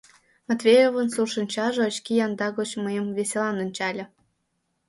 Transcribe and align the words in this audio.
Матвеевын 0.47 1.07
сур 1.13 1.27
шинчаже 1.33 1.81
очки 1.89 2.13
янда 2.25 2.47
гоч 2.57 2.69
мыйым 2.83 3.07
веселан 3.17 3.57
ончале. 3.63 4.05